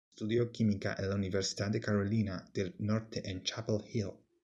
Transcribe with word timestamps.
Estudió 0.15 0.51
Química 0.51 0.95
en 0.97 1.09
la 1.09 1.13
Universidad 1.13 1.69
de 1.69 1.79
Carolina 1.79 2.43
del 2.55 2.73
Norte 2.79 3.21
en 3.29 3.43
Chapel 3.43 3.83
Hill. 3.93 4.09